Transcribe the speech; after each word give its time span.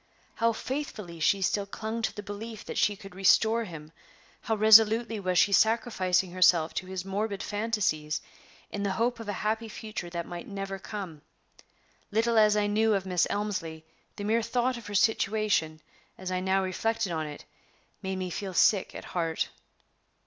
How 0.33 0.51
faithfully 0.51 1.19
she 1.19 1.43
still 1.43 1.67
clung 1.67 2.01
to 2.01 2.11
the 2.15 2.23
belief 2.23 2.65
that 2.65 2.79
she 2.79 2.95
could 2.95 3.13
restore 3.13 3.65
him! 3.65 3.91
How 4.41 4.55
resolutely 4.55 5.19
was 5.19 5.37
she 5.37 5.51
sacrificing 5.53 6.31
herself 6.31 6.73
to 6.73 6.87
his 6.87 7.05
morbid 7.05 7.43
fancies, 7.43 8.19
in 8.71 8.81
the 8.81 8.93
hope 8.93 9.19
of 9.19 9.29
a 9.29 9.33
happy 9.45 9.69
future 9.69 10.09
that 10.09 10.25
might 10.25 10.47
never 10.47 10.79
come! 10.79 11.21
Little 12.09 12.39
as 12.39 12.57
I 12.57 12.65
knew 12.65 12.95
of 12.95 13.05
Miss 13.05 13.27
Elmslie, 13.29 13.85
the 14.15 14.23
mere 14.23 14.41
thought 14.41 14.75
of 14.75 14.87
her 14.87 14.95
situation, 14.95 15.81
as 16.17 16.31
I 16.31 16.39
now 16.39 16.63
reflected 16.63 17.11
on 17.11 17.27
it, 17.27 17.45
made 18.01 18.15
me 18.15 18.31
feel 18.31 18.55
sick 18.55 18.95
at 18.95 19.05
heart. 19.05 19.49